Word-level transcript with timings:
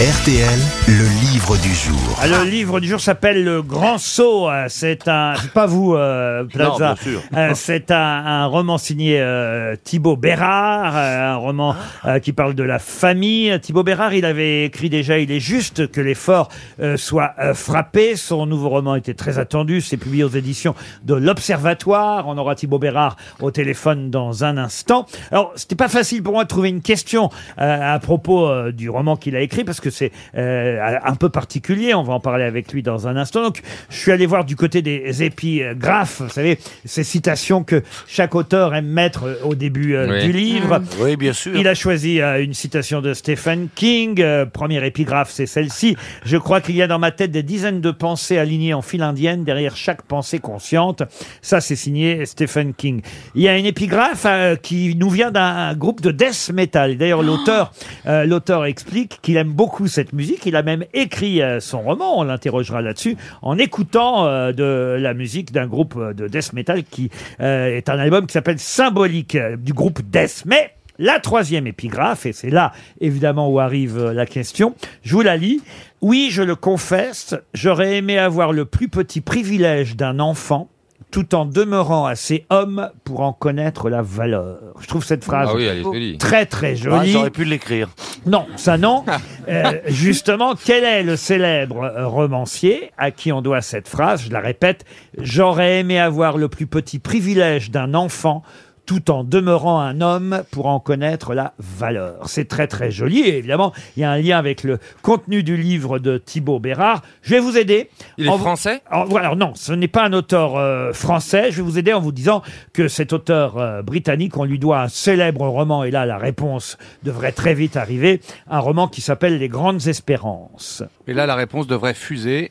RTL, 0.00 0.58
le 0.88 1.30
livre 1.30 1.58
du 1.58 1.74
jour. 1.74 2.18
Ah, 2.22 2.26
Le 2.26 2.48
livre 2.48 2.80
du 2.80 2.88
jour 2.88 2.98
s'appelle 3.02 3.44
Le 3.44 3.60
Grand 3.60 3.98
Saut. 3.98 4.48
Euh, 4.48 4.64
C'est 4.68 5.06
un, 5.08 5.34
c'est 5.36 5.52
pas 5.52 5.66
vous, 5.66 5.94
euh, 5.94 6.42
Plaza. 6.44 6.70
Non, 6.70 6.78
bien 6.78 6.96
sûr. 6.96 7.20
Euh, 7.36 7.50
c'est 7.54 7.90
un, 7.90 7.96
un 7.98 8.46
roman 8.46 8.78
signé 8.78 9.20
euh, 9.20 9.76
Thibaut 9.84 10.16
Bérard, 10.16 10.96
euh, 10.96 11.32
un 11.32 11.36
roman 11.36 11.76
euh, 12.06 12.18
qui 12.18 12.32
parle 12.32 12.54
de 12.54 12.62
la 12.62 12.78
famille. 12.78 13.60
Thibaut 13.60 13.82
Bérard, 13.82 14.14
il 14.14 14.24
avait 14.24 14.64
écrit 14.64 14.88
déjà 14.88 15.18
Il 15.18 15.30
est 15.30 15.38
juste 15.40 15.90
que 15.92 16.00
l'effort 16.00 16.48
euh, 16.80 16.96
soit 16.96 17.34
euh, 17.38 17.52
frappé. 17.52 18.16
Son 18.16 18.46
nouveau 18.46 18.70
roman 18.70 18.94
était 18.94 19.12
très 19.12 19.38
attendu. 19.38 19.82
C'est 19.82 19.98
publié 19.98 20.24
aux 20.24 20.30
éditions 20.30 20.74
de 21.04 21.12
l'Observatoire. 21.14 22.26
On 22.26 22.38
aura 22.38 22.54
Thibaut 22.54 22.78
Bérard 22.78 23.18
au 23.40 23.50
téléphone 23.50 24.10
dans 24.10 24.44
un 24.44 24.56
instant. 24.56 25.04
Alors, 25.30 25.52
c'était 25.56 25.76
pas 25.76 25.88
facile 25.88 26.22
pour 26.22 26.32
moi 26.32 26.44
de 26.44 26.48
trouver 26.48 26.70
une 26.70 26.80
question 26.80 27.28
euh, 27.58 27.94
à 27.94 27.98
propos 27.98 28.48
euh, 28.48 28.72
du 28.72 28.88
roman 28.88 29.16
qu'il 29.16 29.36
a 29.36 29.42
écrit 29.42 29.62
parce 29.64 29.78
que 29.78 29.89
c'est 29.90 30.12
euh, 30.36 30.96
un 31.04 31.14
peu 31.14 31.28
particulier. 31.28 31.94
On 31.94 32.02
va 32.02 32.14
en 32.14 32.20
parler 32.20 32.44
avec 32.44 32.72
lui 32.72 32.82
dans 32.82 33.08
un 33.08 33.16
instant. 33.16 33.42
Donc, 33.42 33.62
je 33.90 33.96
suis 33.96 34.12
allé 34.12 34.26
voir 34.26 34.44
du 34.44 34.56
côté 34.56 34.82
des 34.82 35.22
épigraphes. 35.22 36.20
Vous 36.22 36.28
savez, 36.28 36.58
ces 36.84 37.04
citations 37.04 37.64
que 37.64 37.82
chaque 38.06 38.34
auteur 38.34 38.74
aime 38.74 38.86
mettre 38.86 39.24
euh, 39.24 39.34
au 39.44 39.54
début 39.54 39.94
euh, 39.94 40.08
Oui. 40.10 40.26
du 40.26 40.32
livre. 40.32 40.80
Oui, 41.00 41.16
bien 41.16 41.32
sûr. 41.32 41.54
Il 41.56 41.66
a 41.68 41.74
choisi 41.74 42.20
euh, 42.20 42.42
une 42.42 42.54
citation 42.54 43.00
de 43.00 43.14
Stephen 43.14 43.68
King. 43.74 44.20
Euh, 44.20 44.46
première 44.46 44.84
épigraphe, 44.84 45.30
c'est 45.30 45.46
celle-ci. 45.46 45.96
Je 46.24 46.36
crois 46.36 46.60
qu'il 46.60 46.76
y 46.76 46.82
a 46.82 46.86
dans 46.86 46.98
ma 46.98 47.10
tête 47.10 47.30
des 47.30 47.42
dizaines 47.42 47.80
de 47.80 47.90
pensées 47.90 48.38
alignées 48.38 48.74
en 48.74 48.82
file 48.82 49.02
indienne 49.02 49.44
derrière 49.44 49.76
chaque 49.76 50.02
pensée 50.02 50.38
consciente. 50.38 51.02
Ça, 51.42 51.60
c'est 51.60 51.76
signé 51.76 52.24
Stephen 52.26 52.74
King. 52.74 53.02
Il 53.34 53.42
y 53.42 53.48
a 53.48 53.56
une 53.58 53.66
épigraphe 53.66 54.24
euh, 54.26 54.56
qui 54.56 54.94
nous 54.96 55.10
vient 55.10 55.30
d'un 55.30 55.74
groupe 55.74 56.00
de 56.00 56.10
death 56.10 56.50
metal. 56.52 56.96
D'ailleurs, 56.96 57.22
l'auteur, 57.22 57.72
euh, 58.06 58.24
l'auteur 58.24 58.64
explique 58.66 59.18
qu'il 59.22 59.36
aime 59.36 59.50
beaucoup 59.52 59.79
cette 59.86 60.12
musique. 60.12 60.46
Il 60.46 60.56
a 60.56 60.62
même 60.62 60.84
écrit 60.94 61.42
euh, 61.42 61.60
son 61.60 61.82
roman. 61.82 62.18
On 62.18 62.24
l'interrogera 62.24 62.82
là-dessus 62.82 63.16
en 63.42 63.58
écoutant 63.58 64.26
euh, 64.26 64.52
de 64.52 64.96
la 65.00 65.14
musique 65.14 65.52
d'un 65.52 65.66
groupe 65.66 65.94
euh, 65.96 66.12
de 66.12 66.28
death 66.28 66.52
metal 66.52 66.84
qui 66.84 67.10
est 67.38 67.88
un 67.88 67.98
album 67.98 68.26
qui 68.26 68.32
s'appelle 68.32 68.58
Symbolique 68.58 69.36
du 69.58 69.72
groupe 69.72 70.00
Death. 70.02 70.44
Mais 70.46 70.74
la 70.98 71.18
troisième 71.18 71.66
épigraphe, 71.66 72.26
et 72.26 72.32
c'est 72.32 72.50
là 72.50 72.72
évidemment 73.00 73.48
où 73.48 73.58
arrive 73.58 74.10
la 74.10 74.26
question, 74.26 74.74
je 75.02 75.14
vous 75.14 75.22
la 75.22 75.36
lis. 75.36 75.62
Oui, 76.00 76.28
je 76.30 76.42
le 76.42 76.56
confesse, 76.56 77.34
j'aurais 77.54 77.96
aimé 77.96 78.18
avoir 78.18 78.52
le 78.52 78.64
plus 78.64 78.88
petit 78.88 79.20
privilège 79.20 79.96
d'un 79.96 80.18
enfant 80.18 80.68
tout 81.10 81.34
en 81.34 81.44
demeurant 81.44 82.06
assez 82.06 82.46
homme 82.50 82.90
pour 83.04 83.20
en 83.20 83.32
connaître 83.32 83.90
la 83.90 84.02
valeur. 84.02 84.58
Je 84.80 84.86
trouve 84.86 85.04
cette 85.04 85.24
phrase 85.24 85.48
Ah 85.50 85.54
oui, 85.56 85.64
elle 85.64 85.78
est 85.78 85.82
jolie. 85.82 86.18
très 86.18 86.46
très 86.46 86.72
Ah, 86.72 86.74
jolie. 86.74 87.12
J'aurais 87.12 87.30
pu 87.30 87.44
l'écrire. 87.44 87.88
Non, 88.26 88.46
ça 88.56 88.78
non. 88.78 89.04
Euh, 89.48 89.80
justement, 89.88 90.54
quel 90.54 90.84
est 90.84 91.02
le 91.02 91.16
célèbre 91.16 91.82
euh, 91.82 92.06
romancier 92.06 92.92
à 92.98 93.10
qui 93.10 93.32
on 93.32 93.42
doit 93.42 93.62
cette 93.62 93.88
phrase? 93.88 94.22
Je 94.26 94.30
la 94.30 94.38
répète, 94.38 94.84
j'aurais 95.18 95.80
aimé 95.80 95.98
avoir 95.98 96.36
le 96.36 96.48
plus 96.48 96.66
petit 96.68 97.00
privilège 97.00 97.72
d'un 97.72 97.94
enfant 97.94 98.44
tout 98.90 99.12
en 99.12 99.22
demeurant 99.22 99.78
un 99.78 100.00
homme 100.00 100.42
pour 100.50 100.66
en 100.66 100.80
connaître 100.80 101.32
la 101.32 101.52
valeur. 101.60 102.28
C'est 102.28 102.48
très 102.48 102.66
très 102.66 102.90
joli 102.90 103.20
et 103.20 103.38
évidemment, 103.38 103.72
il 103.96 104.00
y 104.00 104.04
a 104.04 104.10
un 104.10 104.18
lien 104.18 104.36
avec 104.36 104.64
le 104.64 104.80
contenu 105.00 105.44
du 105.44 105.56
livre 105.56 106.00
de 106.00 106.18
Thibaut 106.18 106.58
Bérard. 106.58 107.02
Je 107.22 107.30
vais 107.36 107.38
vous 107.38 107.56
aider. 107.56 107.88
Il 108.18 108.26
est 108.26 108.28
En- 108.28 108.36
français? 108.38 108.82
alors 108.90 109.36
non, 109.36 109.52
ce 109.54 109.72
n'est 109.72 109.86
pas 109.86 110.04
un 110.04 110.12
auteur 110.12 110.56
euh, 110.56 110.92
français. 110.92 111.52
Je 111.52 111.58
vais 111.58 111.62
vous 111.62 111.78
aider 111.78 111.92
en 111.92 112.00
vous 112.00 112.10
disant 112.10 112.42
que 112.72 112.88
cet 112.88 113.12
auteur 113.12 113.58
euh, 113.58 113.82
britannique, 113.82 114.36
on 114.36 114.42
lui 114.42 114.58
doit 114.58 114.80
un 114.80 114.88
célèbre 114.88 115.46
roman, 115.46 115.84
et 115.84 115.92
là 115.92 116.04
la 116.04 116.18
réponse 116.18 116.76
devrait 117.04 117.30
très 117.30 117.54
vite 117.54 117.76
arriver, 117.76 118.20
un 118.50 118.58
roman 118.58 118.88
qui 118.88 119.02
s'appelle 119.02 119.38
Les 119.38 119.48
Grandes 119.48 119.86
Espérances. 119.86 120.82
Et 121.06 121.14
là, 121.14 121.26
la 121.26 121.36
réponse 121.36 121.68
devrait 121.68 121.94
fuser. 121.94 122.50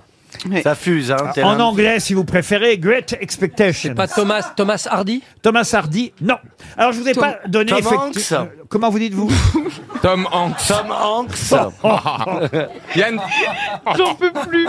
Ça 0.63 0.75
fuse, 0.75 1.11
hein. 1.11 1.31
t'es 1.33 1.43
En 1.43 1.51
un- 1.51 1.59
anglais, 1.59 1.99
si 1.99 2.13
vous 2.13 2.23
préférez, 2.23 2.77
Great 2.77 3.15
Expectations. 3.19 3.93
Pas 3.95 4.07
Thomas, 4.07 4.43
Thomas 4.55 4.87
Hardy 4.89 5.23
Thomas 5.41 5.69
Hardy, 5.73 6.13
non. 6.21 6.35
Alors 6.77 6.91
je 6.93 6.99
vous 6.99 7.07
ai 7.09 7.13
Tom- 7.13 7.23
pas 7.23 7.39
donné 7.47 7.71
Tom 7.71 7.79
effecti- 7.79 7.95
Hanks. 7.95 8.31
euh, 8.31 8.45
comment 8.69 8.89
vous 8.89 8.99
dites-vous 8.99 9.29
Tom 10.01 10.27
Hanks. 10.31 10.55
Tom 10.67 10.91
Hanks. 10.91 11.51
Yann. 12.95 13.19
J'en 13.97 14.15
peux 14.15 14.31
plus. 14.47 14.67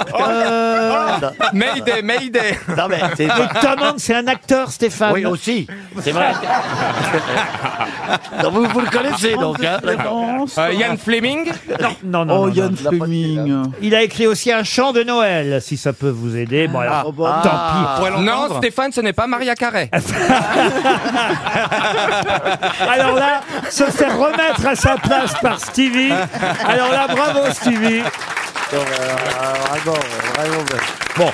Mayday, 1.53 2.03
Mayday. 2.03 2.59
Non, 2.77 2.89
mais 2.89 3.01
c'est 3.17 3.27
Mais 3.27 3.61
Tom 3.61 3.79
Hanks, 3.83 3.95
c'est 4.01 4.15
un 4.15 4.27
acteur, 4.27 4.71
Stéphane. 4.73 5.13
Oui, 5.13 5.25
aussi. 5.27 5.67
C'est 6.01 6.13
vrai. 6.13 6.33
Non, 8.43 8.51
vous, 8.51 8.65
vous 8.67 8.81
le 8.81 8.91
connaissez, 8.91 9.35
donc. 9.35 9.63
Hein. 9.65 9.79
Euh, 10.59 10.73
Yann 10.73 10.97
Fleming. 10.99 11.51
Non, 12.05 12.25
non, 12.25 12.35
Oh, 12.43 12.47
non, 12.47 12.55
Yann 12.55 12.77
non. 12.83 12.91
Fleming. 12.91 13.63
Il 13.83 13.95
a 13.95 14.03
écrit 14.03 14.27
aussi 14.27 14.51
un 14.53 14.65
chant 14.65 14.93
de 14.93 15.03
Noël, 15.03 15.61
si 15.63 15.77
ça 15.77 15.93
peut 15.93 16.11
vous 16.11 16.37
aider. 16.37 16.69
Bon, 16.69 16.81
alors, 16.81 17.05
oh, 17.07 17.13
bah. 17.13 17.41
tant 17.43 17.51
pis. 17.51 18.11
Pourrait 18.11 18.23
Non, 18.23 18.59
Stéphane, 18.59 18.93
ce 18.93 19.01
n'est 19.01 19.13
pas 19.13 19.27
Maria 19.27 19.55
Carré. 19.55 19.91
Alors 22.89 23.15
là, 23.17 23.41
se 23.69 23.85
faire 23.85 24.19
remettre 24.19 24.67
à 24.67 24.75
sa 24.75 24.97
place 24.97 25.35
par 25.41 25.59
Stevie. 25.61 26.13
Alors 26.67 26.91
là, 26.91 27.07
bravo 27.09 27.51
Stevie. 27.53 28.03
Vraiment, 28.71 29.99
vraiment. 30.37 30.65
Bon, 31.17 31.31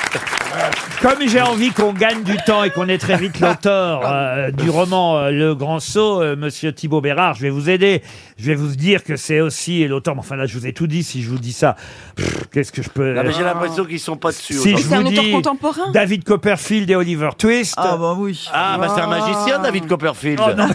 comme 1.02 1.28
j'ai 1.28 1.40
envie 1.40 1.70
qu'on 1.70 1.92
gagne 1.92 2.22
du 2.22 2.36
temps 2.38 2.64
et 2.64 2.70
qu'on 2.70 2.88
ait 2.88 2.98
très 2.98 3.16
vite 3.16 3.40
l'auteur 3.40 4.00
euh, 4.04 4.50
du 4.50 4.70
roman 4.70 5.18
euh, 5.18 5.30
Le 5.30 5.54
Grand 5.54 5.80
Saut, 5.80 6.22
euh, 6.22 6.36
Monsieur 6.36 6.72
Thibaut 6.72 7.00
Bérard, 7.00 7.34
je 7.34 7.42
vais 7.42 7.50
vous 7.50 7.70
aider. 7.70 8.02
Je 8.38 8.46
vais 8.46 8.54
vous 8.54 8.68
dire 8.68 9.04
que 9.04 9.16
c'est 9.16 9.40
aussi 9.40 9.86
l'auteur. 9.86 10.14
Mais 10.14 10.20
enfin 10.20 10.36
là, 10.36 10.46
je 10.46 10.58
vous 10.58 10.66
ai 10.66 10.72
tout 10.72 10.86
dit. 10.86 11.04
Si 11.04 11.22
je 11.22 11.30
vous 11.30 11.38
dis 11.38 11.52
ça, 11.52 11.76
pff, 12.16 12.48
qu'est-ce 12.52 12.72
que 12.72 12.82
je 12.82 12.88
peux 12.88 13.12
Non, 13.12 13.22
mais 13.24 13.32
j'ai 13.32 13.44
l'impression 13.44 13.84
qu'ils 13.84 14.00
sont 14.00 14.16
pas 14.16 14.30
dessus. 14.30 14.54
Si 14.54 14.70
je 14.70 14.76
aujourd'hui. 14.76 14.84
C'est 14.88 14.94
un 14.94 15.02
vous 15.02 15.08
auteur 15.08 15.24
dis 15.24 15.32
contemporain 15.32 15.90
David 15.92 16.24
Copperfield 16.24 16.90
et 16.90 16.96
Oliver 16.96 17.30
Twist. 17.38 17.74
Ah 17.76 17.96
bah 17.96 18.14
oui. 18.16 18.48
Ah, 18.52 18.76
bah 18.78 18.92
c'est 18.94 19.02
un 19.02 19.06
magicien, 19.06 19.58
David 19.58 19.86
Copperfield. 19.86 20.40
Oh 20.44 20.54
non, 20.56 20.68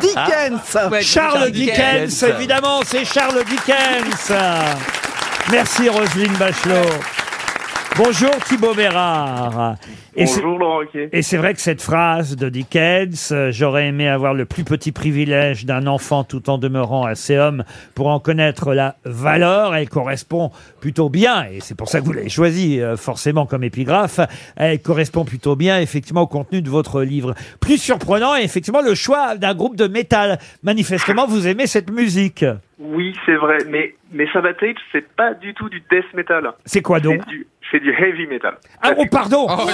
Dickens 0.00 1.02
Charles 1.02 1.50
Dickens, 1.50 2.22
évidemment, 2.22 2.80
c'est 2.84 3.04
Charles 3.04 3.44
Dickens. 3.44 4.32
Merci 5.50 5.88
Roselyne 5.88 6.32
Bachelot. 6.38 7.15
Bonjour 7.98 8.30
Thibaut 8.46 8.74
Bérard. 8.74 9.76
Et 10.14 10.26
c'est- 10.26 10.42
Bonjour 10.42 10.58
Laurent 10.58 10.78
Ruquier. 10.78 11.08
Et 11.12 11.22
c'est 11.22 11.38
vrai 11.38 11.54
que 11.54 11.60
cette 11.60 11.80
phrase 11.80 12.36
de 12.36 12.48
Dickens, 12.50 13.30
euh, 13.32 13.50
j'aurais 13.52 13.86
aimé 13.88 14.06
avoir 14.06 14.34
le 14.34 14.44
plus 14.44 14.64
petit 14.64 14.92
privilège 14.92 15.64
d'un 15.64 15.86
enfant 15.86 16.22
tout 16.24 16.50
en 16.50 16.58
demeurant 16.58 17.04
assez 17.06 17.38
homme 17.38 17.64
pour 17.94 18.08
en 18.08 18.20
connaître 18.20 18.74
la 18.74 18.96
valeur, 19.04 19.74
elle 19.74 19.88
correspond 19.88 20.50
plutôt 20.80 21.08
bien, 21.08 21.44
et 21.50 21.60
c'est 21.60 21.74
pour 21.74 21.88
ça 21.88 22.00
que 22.00 22.04
vous 22.04 22.12
l'avez 22.12 22.28
choisi 22.28 22.80
euh, 22.80 22.96
forcément 22.98 23.46
comme 23.46 23.64
épigraphe, 23.64 24.20
elle 24.56 24.80
correspond 24.80 25.24
plutôt 25.24 25.56
bien 25.56 25.80
effectivement 25.80 26.22
au 26.22 26.26
contenu 26.26 26.60
de 26.60 26.68
votre 26.68 27.02
livre. 27.02 27.34
Plus 27.60 27.78
surprenant 27.78 28.34
est 28.34 28.44
effectivement 28.44 28.82
le 28.82 28.94
choix 28.94 29.36
d'un 29.36 29.54
groupe 29.54 29.76
de 29.76 29.86
métal. 29.86 30.38
Manifestement, 30.62 31.26
vous 31.26 31.46
aimez 31.46 31.66
cette 31.66 31.90
musique. 31.90 32.44
Oui, 32.78 33.16
c'est 33.24 33.36
vrai, 33.36 33.58
mais, 33.70 33.94
mais 34.12 34.26
Sabatage, 34.32 34.76
c'est 34.92 35.08
pas 35.14 35.32
du 35.34 35.54
tout 35.54 35.68
du 35.70 35.80
death 35.90 36.12
metal. 36.14 36.52
C'est 36.66 36.82
quoi 36.82 37.00
donc 37.00 37.22
C'est 37.70 37.80
du, 37.80 37.90
heavy 37.90 38.26
metal. 38.26 38.58
Ah 38.82 38.90
oh 38.98 39.04
pardon 39.10 39.46
Oh. 39.48 39.66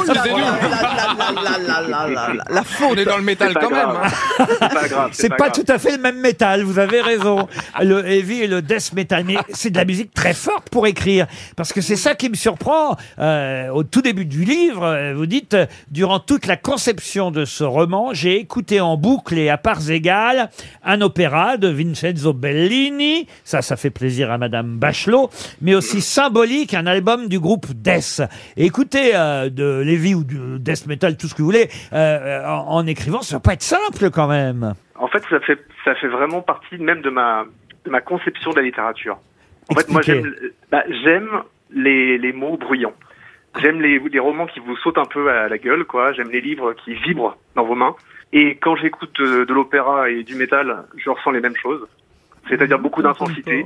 La 2.49 2.61
On 2.61 2.65
faute 2.65 2.99
est 2.99 3.05
dans 3.05 3.17
le 3.17 3.23
métal 3.23 3.49
C'est 3.49 3.55
pas 3.55 3.61
quand 3.61 3.71
même. 3.71 3.89
grave. 3.89 4.01
hein. 4.05 4.47
C'est 4.49 4.69
pas 4.69 4.89
grave. 4.89 5.11
C'est 5.13 5.29
pas, 5.29 5.37
grave. 5.37 5.53
tout 5.53 5.65
à 5.73 5.79
fait 5.79 5.93
le 5.97 5.99
même 6.03 6.21
métal, 6.21 6.63
vous 6.63 6.79
avez 6.79 7.01
raison. 7.01 7.49
Le 7.83 8.07
heavy 8.07 8.43
et 8.43 8.47
le 8.47 8.63
death 8.63 8.93
metal. 8.95 9.25
Mais 9.25 9.37
c'est 9.51 9.71
de 9.71 9.77
la 9.77 9.85
musique 9.85 10.15
très 10.15 10.33
forte 10.35 10.71
pour 10.71 10.87
écrire. 10.87 11.27
Parce 11.57 11.73
que 11.73 11.81
c'est 11.81 11.97
ça 11.97 12.15
qui 12.15 12.29
me 12.31 12.35
surprend. 12.35 12.97
Euh, 13.19 13.69
au 13.71 13.83
tout 13.83 14.01
début 14.03 14.25
du 14.27 14.45
livre, 14.45 14.85
euh, 14.85 15.15
vous 15.15 15.27
dites, 15.27 15.55
euh, 15.55 15.67
durant 15.91 16.19
toute 16.21 16.47
la 16.47 16.57
conception 16.57 17.31
de 17.31 17.45
ce 17.45 17.65
roman, 17.65 18.11
j'ai 18.15 18.37
écouté 18.39 18.81
en 18.81 18.97
boucle 18.97 19.37
et 19.39 19.51
à 19.51 19.59
parts 19.59 19.91
égales 19.91 20.51
un 20.85 21.01
opéra 21.01 21.57
de 21.57 21.69
Vincenzo 21.69 22.33
Bellini. 22.33 22.92
Ça, 23.45 23.63
ça 23.63 23.77
fait 23.77 23.91
plaisir 23.91 24.31
à 24.31 24.39
Madame 24.39 24.79
Bachelot. 24.79 25.31
Mais 25.61 25.75
aussi 25.75 26.01
symbolique, 26.01 26.75
un 26.75 26.87
album 26.87 27.29
du 27.29 27.41
groupe 27.41 27.67
Death. 27.75 28.23
Et 28.57 28.67
écoutez, 28.67 29.13
euh, 29.15 29.49
de 29.51 29.83
l'heavy 29.85 30.15
ou 30.15 30.25
du 30.25 30.59
death 30.59 30.87
metal, 30.87 31.17
tout 31.17 31.27
ce 31.27 31.35
que 31.35 31.43
vous 31.43 31.47
voulez, 31.47 31.69
euh, 31.93 32.45
en, 32.47 32.77
en 32.77 32.87
écrivant, 32.87 33.23
ça 33.23 33.37
va 33.37 33.41
pas 33.41 33.55
être 33.55 33.63
simple 33.63 34.11
quand 34.11 34.29
même. 34.29 34.75
En 34.97 35.09
fait, 35.09 35.23
ça 35.29 35.41
fait, 35.41 35.59
ça 35.85 35.95
fait 35.97 36.09
vraiment 36.09 36.43
partie 36.43 36.79
même 36.79 37.03
de 37.03 37.11
ma, 37.11 37.45
de 37.85 37.91
ma 37.91 38.01
conception 38.01 38.51
de 38.51 38.57
la 38.57 38.63
littérature. 38.63 39.19
En 39.69 39.75
fait, 39.75 39.89
moi, 39.89 40.03
j'aime, 40.03 40.35
bah, 40.71 40.85
j'aime 41.05 41.29
les, 41.73 42.19
les 42.19 42.33
mots 42.33 42.57
bruyants. 42.57 42.95
J'aime 43.61 43.83
les, 43.83 43.99
les 43.99 44.19
romans 44.19 44.47
qui 44.47 44.61
vous 44.61 44.77
sautent 44.77 44.99
un 44.99 45.05
peu 45.05 45.31
à 45.31 45.49
la 45.49 45.59
gueule, 45.59 45.85
quoi. 45.85 46.13
J'aime 46.13 46.31
les 46.31 46.41
livres 46.41 46.73
qui 46.85 46.95
vibrent 46.95 47.37
dans 47.55 47.65
vos 47.65 47.75
mains. 47.75 47.95
Et 48.33 48.57
quand 48.57 48.77
j'écoute 48.77 49.21
de, 49.21 49.45
de 49.45 49.53
l'opéra 49.53 50.09
et 50.09 50.23
du 50.23 50.37
métal, 50.37 50.85
je 50.97 51.11
ressens 51.11 51.33
les 51.33 51.41
mêmes 51.41 51.57
choses. 51.57 51.87
C'est-à-dire 52.53 52.79
beaucoup 52.79 53.01
d'intensité. 53.01 53.65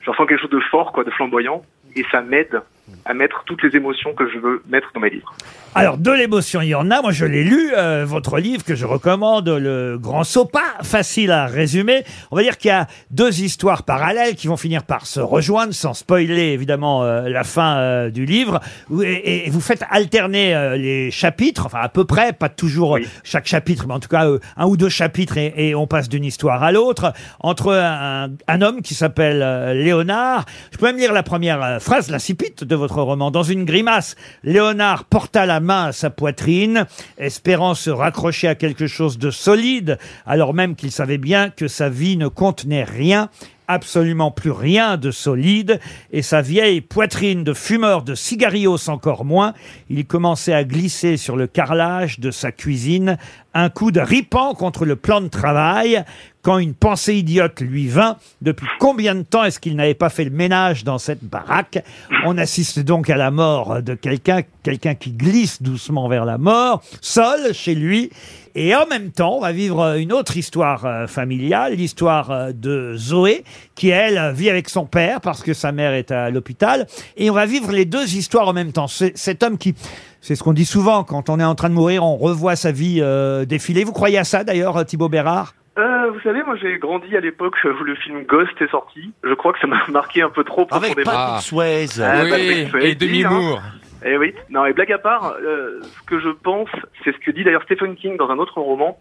Je 0.00 0.10
ressens 0.10 0.26
quelque 0.26 0.40
chose 0.40 0.50
de 0.50 0.58
fort, 0.58 0.90
quoi, 0.90 1.04
de 1.04 1.10
flamboyant. 1.10 1.62
Et 1.94 2.04
ça 2.10 2.22
m'aide 2.22 2.60
à 3.04 3.14
mettre 3.14 3.42
toutes 3.46 3.62
les 3.62 3.76
émotions 3.76 4.14
que 4.14 4.28
je 4.30 4.38
veux 4.38 4.62
mettre 4.68 4.88
dans 4.94 5.00
mes 5.00 5.10
livres. 5.10 5.32
Alors, 5.74 5.98
de 5.98 6.10
l'émotion, 6.10 6.62
il 6.62 6.68
y 6.68 6.74
en 6.74 6.90
a. 6.90 7.02
Moi, 7.02 7.12
je 7.12 7.26
l'ai 7.26 7.44
lu, 7.44 7.70
euh, 7.76 8.04
votre 8.06 8.38
livre 8.38 8.64
que 8.64 8.74
je 8.74 8.86
recommande, 8.86 9.48
Le 9.48 9.98
Grand. 9.98 10.22
Pas 10.50 10.82
facile 10.82 11.30
à 11.30 11.46
résumer. 11.46 12.04
On 12.30 12.36
va 12.36 12.42
dire 12.42 12.56
qu'il 12.56 12.68
y 12.68 12.72
a 12.72 12.86
deux 13.10 13.42
histoires 13.42 13.82
parallèles 13.82 14.34
qui 14.36 14.46
vont 14.46 14.56
finir 14.56 14.84
par 14.84 15.04
se 15.06 15.20
rejoindre, 15.20 15.74
sans 15.74 15.92
spoiler 15.92 16.52
évidemment 16.52 17.02
euh, 17.04 17.28
la 17.28 17.44
fin 17.44 17.76
euh, 17.78 18.10
du 18.10 18.24
livre. 18.24 18.60
Et, 19.02 19.46
et 19.46 19.50
vous 19.50 19.60
faites 19.60 19.84
alterner 19.90 20.76
les 20.78 21.10
chapitres, 21.10 21.66
enfin 21.66 21.80
à 21.82 21.88
peu 21.90 22.04
près, 22.04 22.32
pas 22.32 22.48
toujours 22.48 22.92
Oui. 22.92 23.06
chaque 23.24 23.46
chapitre, 23.46 23.86
mais 23.86 23.94
en 23.94 24.00
tout 24.00 24.08
cas 24.08 24.26
un 24.56 24.66
ou 24.66 24.76
deux 24.76 24.88
chapitres, 24.88 25.36
et, 25.36 25.52
et 25.56 25.74
on 25.74 25.86
passe 25.86 26.08
d'une 26.08 26.24
histoire 26.24 26.62
à 26.62 26.72
l'autre, 26.72 27.12
entre 27.40 27.72
un, 27.74 28.30
un 28.48 28.62
homme 28.62 28.80
qui 28.82 28.94
s'appelle 28.94 29.38
Léonard. 29.74 30.44
Je 30.72 30.78
peux 30.78 30.86
même 30.86 30.96
lire 30.98 31.12
la 31.12 31.22
première 31.22 31.80
phrase, 31.82 32.10
l'incipit 32.10 32.52
de 32.58 32.75
votre 32.76 33.02
roman. 33.02 33.30
Dans 33.30 33.42
une 33.42 33.64
grimace, 33.64 34.16
Léonard 34.44 35.04
porta 35.04 35.46
la 35.46 35.60
main 35.60 35.86
à 35.86 35.92
sa 35.92 36.10
poitrine, 36.10 36.86
espérant 37.18 37.74
se 37.74 37.90
raccrocher 37.90 38.48
à 38.48 38.54
quelque 38.54 38.86
chose 38.86 39.18
de 39.18 39.30
solide, 39.30 39.98
alors 40.26 40.54
même 40.54 40.76
qu'il 40.76 40.90
savait 40.90 41.18
bien 41.18 41.50
que 41.50 41.68
sa 41.68 41.88
vie 41.88 42.16
ne 42.16 42.28
contenait 42.28 42.84
rien 42.84 43.28
absolument 43.68 44.30
plus 44.30 44.50
rien 44.50 44.96
de 44.96 45.10
solide, 45.10 45.80
et 46.12 46.22
sa 46.22 46.42
vieille 46.42 46.80
poitrine 46.80 47.44
de 47.44 47.54
fumeur 47.54 48.02
de 48.02 48.14
cigarios 48.14 48.88
encore 48.88 49.24
moins, 49.24 49.54
il 49.88 50.06
commençait 50.06 50.52
à 50.54 50.64
glisser 50.64 51.16
sur 51.16 51.36
le 51.36 51.46
carrelage 51.46 52.20
de 52.20 52.30
sa 52.30 52.52
cuisine 52.52 53.18
un 53.54 53.70
coup 53.70 53.90
de 53.90 54.00
ripant 54.00 54.54
contre 54.54 54.84
le 54.84 54.96
plan 54.96 55.20
de 55.20 55.28
travail, 55.28 56.04
quand 56.42 56.58
une 56.58 56.74
pensée 56.74 57.16
idiote 57.16 57.60
lui 57.60 57.88
vint, 57.88 58.18
depuis 58.42 58.68
combien 58.78 59.14
de 59.14 59.22
temps 59.22 59.44
est-ce 59.44 59.58
qu'il 59.58 59.76
n'avait 59.76 59.94
pas 59.94 60.10
fait 60.10 60.24
le 60.24 60.30
ménage 60.30 60.84
dans 60.84 60.98
cette 60.98 61.24
baraque? 61.24 61.82
On 62.24 62.36
assiste 62.38 62.80
donc 62.80 63.08
à 63.08 63.16
la 63.16 63.30
mort 63.30 63.82
de 63.82 63.94
quelqu'un, 63.94 64.42
quelqu'un 64.66 64.96
qui 64.96 65.12
glisse 65.12 65.62
doucement 65.62 66.08
vers 66.08 66.24
la 66.24 66.38
mort, 66.38 66.82
seul 67.00 67.54
chez 67.54 67.76
lui, 67.76 68.10
et 68.56 68.74
en 68.74 68.84
même 68.86 69.12
temps, 69.12 69.36
on 69.36 69.40
va 69.40 69.52
vivre 69.52 69.96
une 69.96 70.12
autre 70.12 70.36
histoire 70.36 70.84
euh, 70.86 71.06
familiale, 71.06 71.74
l'histoire 71.74 72.30
euh, 72.32 72.50
de 72.52 72.94
Zoé, 72.96 73.44
qui 73.76 73.90
elle 73.90 74.18
euh, 74.18 74.32
vit 74.32 74.50
avec 74.50 74.68
son 74.68 74.86
père 74.86 75.20
parce 75.20 75.42
que 75.44 75.52
sa 75.54 75.70
mère 75.70 75.92
est 75.92 76.10
à 76.10 76.30
l'hôpital. 76.30 76.86
Et 77.16 77.30
on 77.30 77.34
va 77.34 77.46
vivre 77.46 77.70
les 77.70 77.84
deux 77.84 78.16
histoires 78.16 78.48
en 78.48 78.52
même 78.54 78.72
temps. 78.72 78.88
C'est- 78.88 79.16
Cet 79.16 79.42
homme 79.44 79.56
qui, 79.58 79.74
c'est 80.20 80.34
ce 80.34 80.42
qu'on 80.42 80.52
dit 80.54 80.64
souvent, 80.64 81.04
quand 81.04 81.28
on 81.30 81.38
est 81.38 81.44
en 81.44 81.54
train 81.54 81.68
de 81.68 81.74
mourir, 81.74 82.02
on 82.02 82.16
revoit 82.16 82.56
sa 82.56 82.72
vie 82.72 82.98
euh, 83.02 83.44
défiler. 83.44 83.84
Vous 83.84 83.92
croyez 83.92 84.18
à 84.18 84.24
ça 84.24 84.42
d'ailleurs, 84.42 84.76
euh, 84.78 84.84
Thibaut 84.84 85.08
Bérard? 85.10 85.54
Euh, 85.78 86.10
vous 86.10 86.20
savez, 86.20 86.42
moi 86.42 86.56
j'ai 86.58 86.78
grandi 86.78 87.14
à 87.14 87.20
l'époque 87.20 87.54
où 87.62 87.84
le 87.84 87.94
film 87.96 88.24
Ghost 88.24 88.52
est 88.62 88.70
sorti. 88.70 89.12
Je 89.22 89.34
crois 89.34 89.52
que 89.52 89.58
ça 89.60 89.66
m'a 89.66 89.82
marqué 89.92 90.22
un 90.22 90.30
peu 90.30 90.42
trop 90.42 90.62
Avec 90.70 90.94
profondément. 90.94 91.10
Patrick 91.12 91.42
Swayze. 91.46 92.00
Ah, 92.02 92.22
bah, 92.24 92.36
oui, 92.36 92.48
oui, 92.64 92.66
fallait 92.70 92.90
et 92.92 92.94
Demi 92.94 93.18
dire, 93.18 93.30
hein. 93.30 93.58
Eh 94.06 94.16
oui. 94.16 94.34
Non, 94.50 94.64
et 94.64 94.72
blague 94.72 94.92
à 94.92 94.98
part, 94.98 95.34
euh, 95.42 95.80
ce 95.82 96.02
que 96.06 96.20
je 96.20 96.28
pense, 96.28 96.68
c'est 97.04 97.12
ce 97.12 97.18
que 97.18 97.32
dit 97.32 97.42
d'ailleurs 97.42 97.64
Stephen 97.64 97.96
King 97.96 98.16
dans 98.16 98.30
un 98.30 98.38
autre 98.38 98.60
roman, 98.60 98.98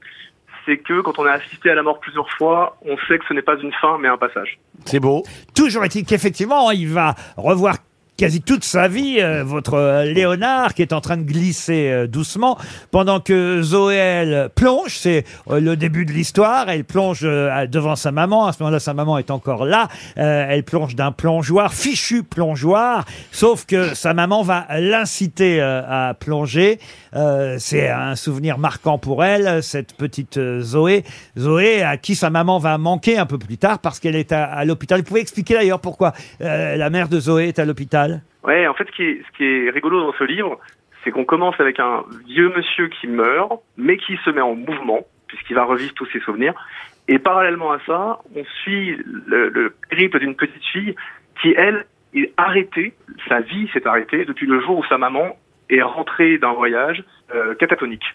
c'est 0.66 0.78
que 0.78 1.02
quand 1.02 1.20
on 1.20 1.26
a 1.26 1.32
assisté 1.34 1.70
à 1.70 1.76
la 1.76 1.84
mort 1.84 2.00
plusieurs 2.00 2.30
fois, 2.32 2.78
on 2.82 2.98
sait 3.08 3.20
que 3.20 3.26
ce 3.30 3.34
n'est 3.34 3.44
pas 3.44 3.56
une 3.62 3.72
fin, 3.74 4.00
mais 4.00 4.08
un 4.08 4.18
passage. 4.18 4.58
C'est 4.86 5.00
beau. 5.00 5.22
Toujours 5.56 5.84
est-il 5.84 6.06
qu'effectivement, 6.06 6.72
il 6.72 6.88
va 6.88 7.14
revoir 7.38 7.76
quasi 8.18 8.42
toute 8.42 8.64
sa 8.64 8.88
vie, 8.88 9.18
euh, 9.20 9.44
votre 9.44 9.74
euh, 9.74 10.06
Léonard 10.06 10.74
qui 10.74 10.82
est 10.82 10.94
en 10.94 11.02
train 11.02 11.18
de 11.18 11.24
glisser 11.24 11.90
euh, 11.90 12.08
doucement, 12.08 12.58
pendant 12.92 13.20
que 13.20 13.62
Zoé, 13.62 14.48
plonge, 14.56 14.98
c'est 14.98 15.26
le 15.50 15.76
début 15.76 16.06
de 16.06 16.12
l'histoire, 16.12 16.70
elle 16.70 16.86
plonge 16.86 17.22
devant 17.22 17.96
sa 17.96 18.12
maman, 18.12 18.48
à 18.48 18.54
ce 18.54 18.64
moment-là 18.64 18.80
sa 18.80 18.94
maman 18.94 19.18
est 19.18 19.32
encore 19.32 19.66
là, 19.66 19.88
elle 20.16 20.64
plonge 20.64 20.96
d'un 20.96 21.12
plongeoir, 21.12 21.74
fichu 21.74 22.24
plongeoir, 22.24 23.06
sauf 23.32 23.66
que 23.66 23.94
sa 23.94 24.14
maman 24.14 24.44
va 24.44 24.68
l'inciter 24.80 25.62
à 25.62 26.16
plonger, 26.18 26.80
c'est 27.58 27.90
un 27.90 28.16
souvenir 28.16 28.58
marquant 28.58 28.98
pour 28.98 29.24
elle, 29.24 29.62
cette 29.64 29.94
petite 29.94 30.40
Zoé, 30.62 31.04
Zoé 31.38 31.84
à 31.84 31.98
qui 31.98 32.16
sa 32.16 32.30
maman 32.30 32.60
va 32.60 32.78
manquer 32.78 33.18
un 33.18 33.26
peu 33.26 33.38
plus 33.38 33.58
tard 33.58 33.80
parce 33.80 34.00
qu'elle 34.00 34.16
est 34.16 34.32
à, 34.32 34.64
l'hôpital. 34.66 35.00
Vous 35.00 35.06
pouvez 35.06 35.22
expliquer 35.22 35.56
d'ailleurs 35.56 35.82
pourquoi 35.82 36.14
la 36.40 36.90
mère 36.90 37.10
de 37.10 37.20
Zoé 37.20 37.50
est 37.50 37.60
à 37.60 37.66
l'hôpital 37.66 38.05
fait, 38.76 38.88
ce 38.88 39.38
qui 39.38 39.44
est, 39.44 39.70
rigolo 39.70 40.02
dans 40.02 40.14
ce 40.14 40.24
livre, 40.24 40.60
c'est 41.04 41.12
qu'on 41.12 41.26
commence 41.26 41.60
avec 41.60 41.80
un 41.80 42.04
vieux 42.28 42.52
monsieur 42.56 42.88
qui 42.88 43.08
meurt, 43.08 43.62
mais 43.78 43.98
qui 43.98 44.18
se 44.24 44.30
met 44.30 44.42
en 44.42 44.56
mouvement, 44.56 45.02
puisqu'il 45.28 45.56
va 45.56 45.64
revivre 45.64 45.94
tous 45.94 46.08
ses 46.08 46.20
souvenirs. 46.22 46.54
Et 47.08 47.20
parallèlement 47.20 47.72
à 47.72 47.80
ça, 47.86 48.20
on 48.36 48.44
suit 48.64 48.98
le, 49.06 49.50
le 49.50 50.20
d'une 50.20 50.36
petite 50.36 50.66
fille 50.66 50.96
qui, 51.42 51.54
elle, 51.56 51.86
est 52.16 52.34
arrêtée, 52.38 52.94
sa 53.28 53.42
vie 53.42 53.68
s'est 53.74 53.86
arrêtée 53.86 54.26
depuis 54.26 54.48
le 54.48 54.62
jour 54.62 54.80
où 54.80 54.86
sa 54.86 54.98
maman 54.98 55.38
est 55.70 55.82
rentrée 55.82 56.38
d'un 56.38 56.54
voyage 56.54 57.04
euh, 57.34 57.56
catatonique. 57.56 58.06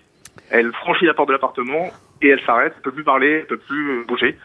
Elle 0.51 0.73
franchit 0.73 1.05
la 1.05 1.15
porte 1.15 1.29
de 1.29 1.35
l'appartement 1.35 1.91
et 2.23 2.29
elle 2.29 2.41
s'arrête, 2.43 2.73
elle 2.77 2.83
peut 2.83 2.93
plus 2.93 3.05
parler, 3.05 3.41
elle 3.41 3.47
peut 3.47 3.59
plus 3.59 4.05
bouger. 4.07 4.37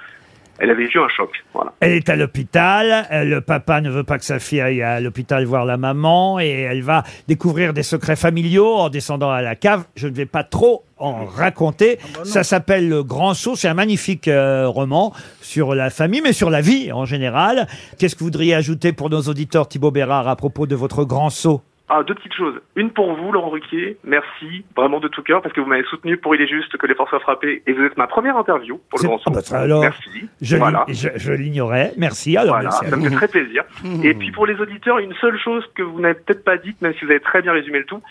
Elle 0.59 0.69
a 0.69 0.73
vécu 0.73 0.99
un 0.99 1.09
choc, 1.09 1.29
voilà. 1.53 1.73
Elle 1.81 1.91
est 1.91 2.09
à 2.09 2.15
l'hôpital, 2.15 3.07
euh, 3.11 3.23
le 3.25 3.41
papa 3.41 3.81
ne 3.81 3.89
veut 3.89 4.03
pas 4.03 4.17
que 4.17 4.23
sa 4.23 4.39
fille 4.39 4.61
aille 4.61 4.81
à 4.81 5.01
l'hôpital 5.01 5.43
voir 5.45 5.65
la 5.65 5.75
maman 5.75 6.39
et 6.39 6.49
elle 6.49 6.81
va 6.81 7.03
découvrir 7.27 7.73
des 7.73 7.83
secrets 7.83 8.15
familiaux 8.15 8.75
en 8.75 8.89
descendant 8.89 9.31
à 9.31 9.41
la 9.41 9.55
cave. 9.55 9.83
Je 9.95 10.07
ne 10.07 10.13
vais 10.13 10.25
pas 10.25 10.43
trop 10.43 10.83
en 10.97 11.25
raconter. 11.25 11.99
Ça 12.23 12.43
s'appelle 12.43 12.87
Le 12.87 13.03
Grand 13.03 13.33
Saut, 13.33 13.55
c'est 13.55 13.67
un 13.67 13.73
magnifique 13.73 14.29
euh, 14.29 14.67
roman 14.67 15.13
sur 15.41 15.75
la 15.75 15.89
famille, 15.89 16.21
mais 16.21 16.33
sur 16.33 16.49
la 16.49 16.61
vie 16.61 16.91
en 16.93 17.05
général. 17.05 17.67
Qu'est-ce 17.97 18.15
que 18.15 18.19
vous 18.19 18.27
voudriez 18.27 18.55
ajouter 18.55 18.93
pour 18.93 19.09
nos 19.09 19.21
auditeurs, 19.23 19.67
Thibaut 19.67 19.91
Bérard, 19.91 20.29
à 20.29 20.37
propos 20.37 20.67
de 20.67 20.75
votre 20.75 21.03
Grand 21.03 21.29
Saut 21.29 21.61
Ah, 21.87 22.01
deux 22.01 22.15
petites 22.15 22.33
choses. 22.33 22.59
Une 22.75 22.89
pour 22.89 23.13
vous, 23.13 23.31
Laurent 23.31 23.49
Ruquier. 23.51 23.97
Merci, 24.03 24.65
vraiment 24.75 24.99
de 24.99 25.07
tout 25.07 25.21
cœur, 25.21 25.43
parce 25.43 25.53
que 25.53 25.61
vous 25.61 25.67
m'avez 25.67 25.83
soutenu 25.83 26.17
pour 26.17 26.33
Il 26.33 26.41
est 26.41 26.47
juste 26.47 26.75
que 26.77 26.87
les 26.87 26.95
forces 26.95 27.11
soient 27.11 27.19
frappées, 27.19 27.61
et 27.67 27.73
vous 27.73 27.83
êtes 27.83 27.95
ma 27.95 28.07
première 28.07 28.37
interview 28.37 28.81
pour 28.89 28.99
le 28.99 29.05
Grand 29.07 29.19
Ah 29.27 29.29
bah, 29.31 29.41
alors, 29.59 29.81
Merci. 29.81 30.27
Je, 30.41 30.57
voilà. 30.57 30.85
je- 30.87 31.09
je 31.15 31.31
l'ignorais. 31.33 31.91
Merci. 31.97 32.37
Alors, 32.37 32.55
Voilà, 32.55 32.69
merci 32.71 32.89
ça 32.89 32.97
me 32.97 33.07
fait 33.09 33.15
très 33.15 33.27
plaisir. 33.27 33.63
Et 34.03 34.15
puis 34.15 34.31
pour 34.31 34.47
les 34.47 34.59
auditeurs, 34.59 34.97
une 34.97 35.13
seule 35.15 35.37
chose 35.37 35.63
que 35.75 35.83
vous 35.83 35.99
n'avez 35.99 36.15
peut-être 36.15 36.43
pas 36.43 36.57
dite, 36.57 36.81
même 36.81 36.93
si 36.95 37.05
vous 37.05 37.11
avez 37.11 37.19
très 37.19 37.43
bien 37.43 37.53
résumé 37.53 37.77
le 37.79 37.85
tout, 37.85 38.01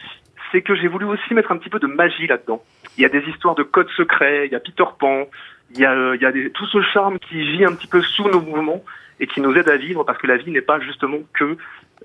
c'est 0.52 0.62
que 0.62 0.76
j'ai 0.76 0.86
voulu 0.86 1.06
aussi 1.06 1.34
mettre 1.34 1.50
un 1.50 1.56
petit 1.56 1.70
peu 1.70 1.80
de 1.80 1.88
magie 1.88 2.28
là-dedans. 2.28 2.62
Il 2.96 3.02
y 3.02 3.06
a 3.06 3.08
des 3.08 3.22
histoires 3.28 3.56
de 3.56 3.64
codes 3.64 3.90
secrets, 3.96 4.46
il 4.46 4.52
y 4.52 4.54
a 4.54 4.60
Peter 4.60 4.84
Pan, 5.00 5.24
il 5.72 5.80
y 5.80 5.84
a, 5.84 5.90
euh, 5.92 6.14
il 6.14 6.22
y 6.22 6.26
a 6.26 6.30
des- 6.30 6.50
tout 6.50 6.66
ce 6.66 6.80
charme 6.80 7.18
qui 7.18 7.40
vit 7.42 7.64
un 7.64 7.72
petit 7.74 7.88
peu 7.88 8.00
sous 8.02 8.28
nos 8.28 8.40
mouvements 8.40 8.84
et 9.18 9.26
qui 9.26 9.40
nous 9.40 9.52
aide 9.56 9.68
à 9.68 9.76
vivre 9.76 10.04
parce 10.04 10.18
que 10.18 10.28
la 10.28 10.36
vie 10.36 10.52
n'est 10.52 10.60
pas 10.60 10.78
justement 10.78 11.18
que 11.32 11.56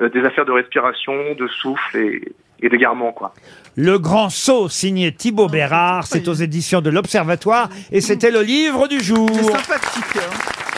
des 0.07 0.21
affaires 0.23 0.45
de 0.45 0.51
respiration, 0.51 1.13
de 1.37 1.47
souffle 1.47 1.97
et, 1.97 2.21
et 2.61 2.69
d'égarement, 2.69 3.11
quoi. 3.11 3.33
Le 3.75 3.97
Grand 3.99 4.29
Saut, 4.29 4.69
signé 4.69 5.11
Thibaut 5.13 5.47
Bérard. 5.47 6.05
C'est 6.07 6.27
aux 6.27 6.33
éditions 6.33 6.81
de 6.81 6.89
l'Observatoire 6.89 7.69
et 7.91 8.01
c'était 8.01 8.31
le 8.31 8.41
livre 8.41 8.87
du 8.87 8.99
jour. 9.01 9.29
C'est 9.33 9.43
sympathique. 9.43 10.03
hein. 10.17 10.68